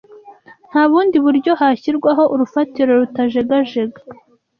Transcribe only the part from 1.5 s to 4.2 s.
hashyirwaho urufatiro rutajegajega